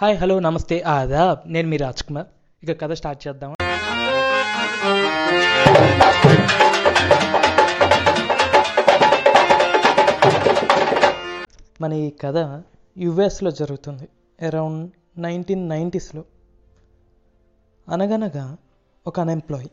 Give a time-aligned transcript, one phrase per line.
[0.00, 1.52] Hi hello నమస్తే ఆదాబ్.
[1.52, 2.26] నేను మీ రాజ్ కుమార్
[2.62, 3.50] ఇక కథ స్టార్ట్ చేద్దాం
[11.80, 12.62] మన ఈ కథ
[12.98, 14.08] యుఎస్లో జరుగుతుంది.
[14.46, 16.24] అరౌండ్ నైన్టీన్ నైంటీస్లో
[17.88, 18.56] అనగనగా
[19.06, 19.70] ఒక అన్ఎంప్లాయీ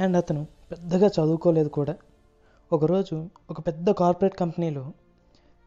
[0.00, 1.96] అండ్ అతను పెద్దగా చదువుకోలేదు కూడా.
[2.72, 4.92] ఒకరోజు ఒక పెద్ద కార్పొరేట్ కంపెనీలో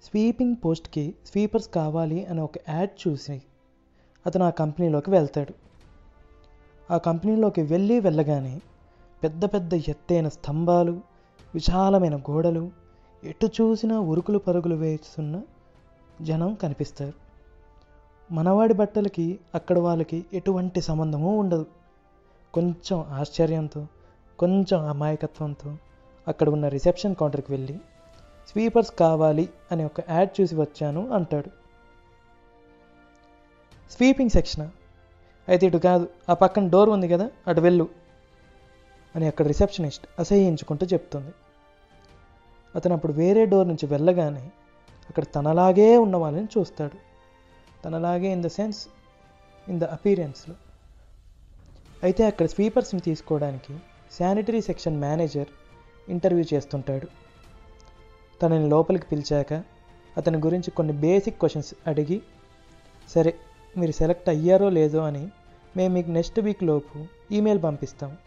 [0.04, 3.42] స్వీపింగ్ పోస్ట్కి స్వీపర్స్ కావాలి అని ఒక యాడ్ చూసి
[4.26, 5.54] అతను ఆ కంపెనీలోకి వెళ్తాడు.
[6.94, 8.62] ఆ కంపెనీలోకి వెళ్ళి వెళ్ళగానే
[9.24, 11.02] పెద్ద పెద్ద ఎత్తైన స్తంభాలు
[11.54, 12.72] విశాలమైన గోడలు
[13.24, 15.42] ఎటు చూసినా ఉరుకులు పరుగులు వేస్తున్న
[16.22, 17.14] జనం కనిపిస్తారు.
[18.34, 21.66] మనవాడి బట్టలకి అక్కడ వాళ్ళకి ఎటువంటి సంబంధమూ ఉండదు.
[22.54, 23.88] కొంచెం ఆశ్చర్యంతో
[24.40, 25.78] కొంచెం అమాయకత్వంతో
[26.28, 27.80] అక్కడ ఉన్న రిసెప్షన్ కౌంటర్కి వెళ్ళి
[28.50, 31.50] స్వీపర్స్ కావాలి అని ఒక యాడ్ చూసి వచ్చాను అంటాడు.
[33.96, 34.70] Sweeping section.
[35.48, 37.86] అయితే ఇటు కాదు ఆ పక్కన డోర్ ఉంది కదా అటు వెళ్ళు
[39.16, 41.32] అని అక్కడ రిసెప్షనిస్ట్ అసహ్యించుకుంటూ చెప్తుంది.
[42.76, 44.46] అతను అప్పుడు వేరే డోర్ నుంచి వెళ్ళగానే
[45.10, 46.98] అక్కడ తనలాగే ఉన్న వాళ్ళని చూస్తాడు.
[47.86, 48.82] తనలాగే in the sense
[49.68, 50.56] in the అపీరియన్స్లో
[52.04, 53.74] అయితే అక్కడ స్వీపర్స్ని తీసుకోవడానికి
[54.18, 55.50] శానిటరీ సెక్షన్ మేనేజర్
[56.10, 57.08] ఇంటర్వ్యూ చేస్తుంటాడు.
[58.42, 59.54] తనని లోపలికి పిలిచాక
[60.18, 62.22] అతని గురించి కొన్ని బేసిక్ క్వశ్చన్స్ అడిగి
[63.10, 63.34] సరే
[63.78, 65.28] మీరు సెలెక్ట్ అయ్యారో లేదో అని
[65.78, 68.18] మేము మీకు నెక్స్ట్ వీక్ లోపు ఈమెయిల్ పంపిస్తాం.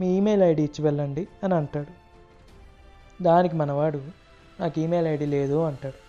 [0.00, 1.92] మీ ఈమెయిల్ ఐడి ఇచ్చి వెళ్ళండి అని అంటాడు.
[3.22, 4.02] దానికి మనవాడు
[4.60, 6.08] నాకు ఈమెయిల్ ఐడి లేదు అంటాడు.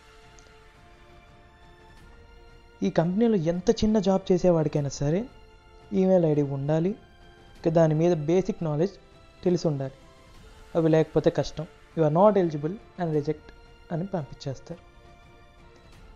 [2.85, 5.25] ఈ కంపెనీలో ఎంత చిన్న జాబ్ చేసేవాడికైనా సరే
[5.93, 6.89] ఈమెయిల్ ఐడి ఉండాలి.
[7.57, 8.95] ఇక దాని మీద బేసిక్ నాలెడ్జ్
[9.43, 9.93] తెలిసి ఉండాలి.
[10.75, 11.67] అవి లేకపోతే కష్టం.
[11.97, 13.51] You are not eligible and reject
[13.93, 14.81] అని పంపించేస్తారు.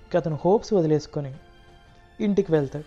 [0.07, 1.35] ఇక అతను హోప్స్ వదిలేసుకొని
[2.19, 2.85] ఇంటికి వెళ్తాడు.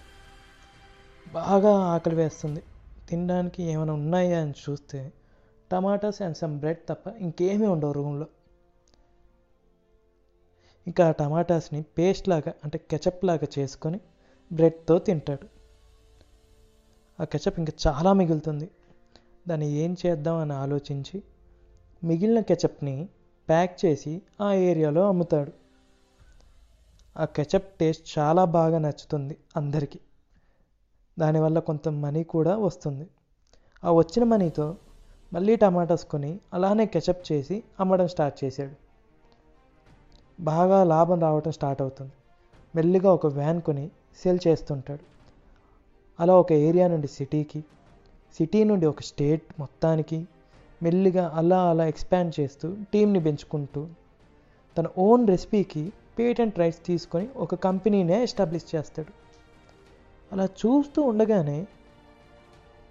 [1.32, 2.62] బాగా ఆకలి వేస్తుంది.
[3.08, 5.12] తినడానికి ఏమైనా ఉన్నాయా అని చూస్తే
[5.72, 8.26] టమాటాస్ అండ్ సమ్ బ్రెడ్ తప్ప ఇంకేమీ ఉండవు రూమ్లో.
[10.86, 14.00] ఇంకా ఆ టమాటాస్ని పేస్ట్ లాగా అంటే కెచప్ లాగా చేసుకొని
[14.52, 15.46] బ్రెడ్తో తింటాడు.
[17.22, 18.70] ఆ కెచప్ ఇంకా చాలా మిగులుతుంది.
[19.48, 21.22] దాన్ని ఏం చేద్దాం అని ఆలోచించి
[22.04, 23.08] మిగిలిన కెచప్ని
[23.48, 25.52] ప్యాక్ చేసి ఆ ఏరియాలో అమ్ముతాడు.
[27.16, 30.00] ఆ కెచప్ టేస్ట్ చాలా బాగా నచ్చుతుంది అందరికీ.
[31.18, 33.06] దానివల్ల కొంత మనీ కూడా వస్తుంది.
[33.84, 34.76] ఆ వచ్చిన మనీతో
[35.32, 38.74] మళ్ళీ టమాటాస్ కొని అలానే కెచప్ చేసి అమ్మడం స్టార్ట్ చేశాడు.
[40.40, 42.12] బాగా లాభం రావటం స్టార్ట్ అవుతుంది.
[42.74, 43.90] మెల్లిగా ఒక వ్యాన్ కొని
[44.22, 45.04] సేల్ చేస్తుంటాడు.
[46.20, 47.64] అలా ఒక ఏరియా నుండి సిటీకి
[48.38, 50.28] సిటీ నుండి ఒక స్టేట్ మొత్తానికి
[50.82, 53.86] మెల్లిగా అలా అలా ఎక్స్పాండ్ చేస్తూ టీంని పెంచుకుంటూ
[54.78, 59.12] తన ఓన్ రెసిపీకి పేటెంట్ రైట్స్ తీసుకొని ఒక కంపెనీనే ఎస్టాబ్లిష్ చేస్తాడు.
[60.32, 61.66] అలా చూస్తూ ఉండగానే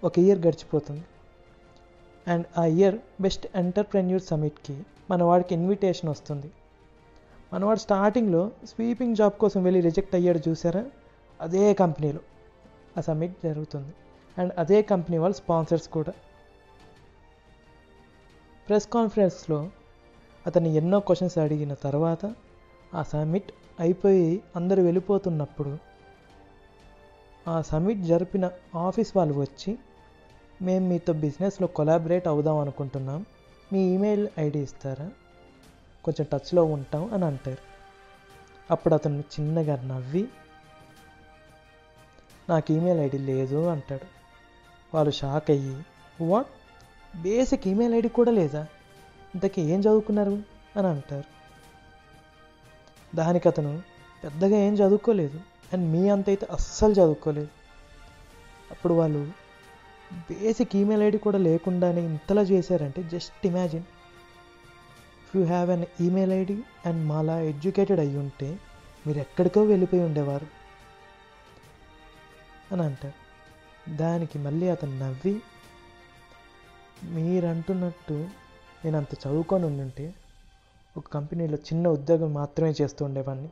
[0.04, 1.04] ఒక ఇయర్ గడిచిపోతుంది.
[2.28, 6.50] అండ్ ఆ ఇయర్ బెస్ట్ ఎంటర్ప్రెన్యూర్ సమిట్కి మన వాడికి ఇన్విటేషన్ వస్తుంది.
[7.52, 10.86] మనవాడు స్టార్టింగ్లో స్వీపింగ్ జాబ్ కోసం వెళ్ళి రిజెక్ట్ అయ్యాడు చూసారా?
[11.40, 12.18] అదే కంపెనీలో
[12.98, 13.92] ఆ సమిట్ జరుగుతుంది.
[14.38, 16.12] అండ్ అదే కంపెనీ వాళ్ళ స్పాన్సర్స్ కూడా.
[18.66, 19.70] ప్రెస్ కాన్ఫరెన్స్లో
[20.46, 22.34] అతన్ని ఎన్నో క్వశ్చన్స్ అడిగిన తర్వాత
[22.94, 25.78] ఆ సమిట్ అయిపోయి అందరూ వెళ్ళిపోతున్నప్పుడు
[27.48, 29.78] ఆ సమిట్ జరిపిన ఆఫీస్ వాళ్ళు వచ్చి
[30.62, 33.26] మేము మీతో బిజినెస్లో కొలాబరేట్ అవుదాం అనుకుంటున్నాం.
[33.72, 35.10] మీ ఈమెయిల్ ఐడి ఇస్తారా?
[36.04, 37.58] కొంచెం టచ్లో ఉంటాం అని అంటారు.
[38.70, 40.28] అప్పుడు అతను చిన్నగా నవ్వి
[42.48, 44.06] నాకు ఈమెయిల్ ఐడి లేదు అంటాడు.
[44.94, 45.86] వాళ్ళు షాక్ అయ్యి
[46.20, 46.46] వాట్?
[47.22, 48.66] బేసిక్ ఈమెయిల్ ఐడి కూడా లేదా?
[49.34, 50.42] ఇంతకీ ఏం చదువుకున్నారు?
[50.76, 51.36] అని అంటారు.
[53.16, 53.82] దానికి అతను
[54.24, 55.40] పెద్దగా ఏం చదువుకోలేదు
[55.72, 57.48] అండ్ మీ అంత అయితే అస్సలు చదువుకోలేదు.
[58.70, 59.32] అప్పుడు వాళ్ళు
[60.12, 63.82] బేసిక్ ఈమెయిల్ ఐడి కూడా లేకుండానే ఇంతలా చేశారంటే just imagine.
[65.22, 68.58] If you have an email ID and Mala educated అయి ఉంటే
[69.06, 70.46] మీరు ఎక్కడికో వెళ్ళిపోయి ఉండేవారు.
[72.72, 73.26] అని అంటారు.
[73.96, 75.42] దానికి మళ్ళీ అతను నవ్వి
[77.02, 78.16] మీరంటున్నట్టు
[78.84, 80.14] నేను అంత చదువుకొని ఉండుంటే
[80.96, 83.50] ఒక కంపెనీలో చిన్న ఉద్యోగం మాత్రమే చేస్తూ ఉండేవాడిని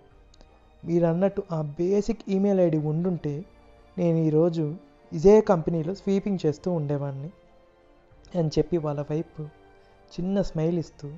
[0.82, 3.44] మీరు అన్నట్టు ఆ బేసిక్ ఈమెయిల్ ఐడి ఉండుంటే
[3.98, 4.76] నేను ఈరోజు
[5.12, 7.30] ఇదే కంపెనీలో స్వీపింగ్ చేస్తూ ఉండేవాడిని
[8.38, 9.42] అని చెప్పి వాళ్ళ వైపు
[10.12, 11.08] చిన్న స్మైల్ ఇస్తూ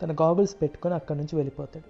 [0.00, 1.88] తన గాగుల్స్ పెట్టుకొని అక్కడి నుంచి వెళ్ళిపోతాడు.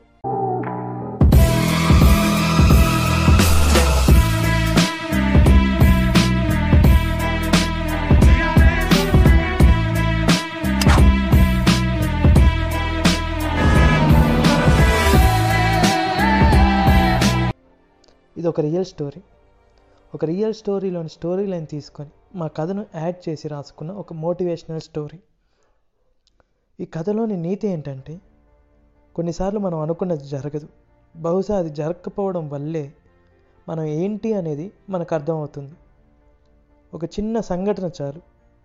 [18.43, 19.23] ఇది ఒక రియల్ స్టోరీ
[20.15, 25.19] ఒక రియల్ స్టోరీలోని స్టోరీ లైన్ తీసుకొని మా కథను యాడ్ చేసి రాసుకున్న ఒక మోటివేషనల్ స్టోరీ
[26.81, 28.21] ఈ కథలోని నీతి ఏంటంటే
[29.15, 30.69] కొన్నిసార్లు మనం అనుకున్నది జరగదు.
[31.17, 32.93] బహుశా అది జరగకపోవడం వల్లే
[33.69, 35.75] మనం ఏంటి అనేది మనకు అర్థమవుతుంది.
[36.94, 38.21] ఒక చిన్న సంఘటన చాలు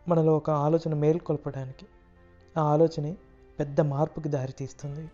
[0.09, 1.85] మనలో ఒక ఆలోచన మేల్కొల్పడానికి.
[2.57, 3.17] ఆ ఆలోచనే
[3.59, 5.09] పెద్ద మార్పుకి దారితీస్తుంది.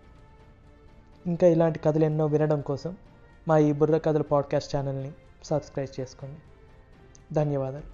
[1.28, 2.98] ఇంకా ఇలాంటి కథలు ఎన్నో వినడం కోసం
[3.48, 5.12] మా ఈ బుర్ర కథల పాడ్కాస్ట్ ఛానల్ని
[5.44, 6.40] సబ్స్క్రైబ్ చేసుకోండి.
[7.34, 7.93] ధన్యవాదాలు.